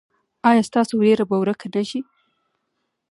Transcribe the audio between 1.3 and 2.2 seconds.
ورکه نه شي؟